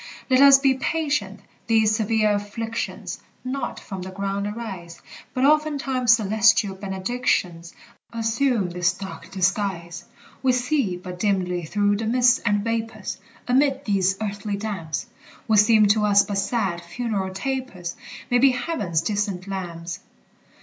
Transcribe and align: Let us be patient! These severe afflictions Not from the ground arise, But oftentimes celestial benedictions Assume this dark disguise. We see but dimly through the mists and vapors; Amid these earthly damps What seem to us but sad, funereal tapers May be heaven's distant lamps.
Let 0.31 0.41
us 0.41 0.57
be 0.57 0.73
patient! 0.73 1.41
These 1.67 1.95
severe 1.95 2.31
afflictions 2.31 3.19
Not 3.45 3.79
from 3.79 4.01
the 4.01 4.09
ground 4.09 4.47
arise, 4.47 4.99
But 5.35 5.45
oftentimes 5.45 6.15
celestial 6.15 6.73
benedictions 6.75 7.75
Assume 8.11 8.71
this 8.71 8.93
dark 8.93 9.29
disguise. 9.29 10.05
We 10.41 10.53
see 10.53 10.97
but 10.97 11.19
dimly 11.19 11.65
through 11.65 11.97
the 11.97 12.07
mists 12.07 12.39
and 12.39 12.63
vapors; 12.63 13.19
Amid 13.47 13.85
these 13.85 14.17
earthly 14.19 14.57
damps 14.57 15.05
What 15.45 15.59
seem 15.59 15.85
to 15.89 16.05
us 16.05 16.23
but 16.23 16.39
sad, 16.39 16.81
funereal 16.81 17.31
tapers 17.31 17.95
May 18.31 18.39
be 18.39 18.53
heaven's 18.53 19.01
distant 19.01 19.47
lamps. 19.47 19.99